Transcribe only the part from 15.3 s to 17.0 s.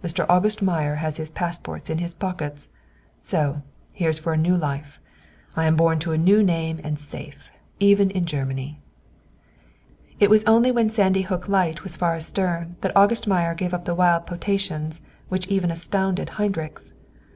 even astounded Heinrichs.